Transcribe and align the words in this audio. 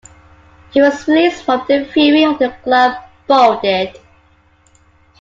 He 0.71 0.81
was 0.81 1.07
released 1.07 1.43
from 1.43 1.63
the 1.67 1.85
Fury 1.85 2.23
after 2.23 2.47
the 2.47 2.55
club 2.63 2.97
folded. 3.27 3.95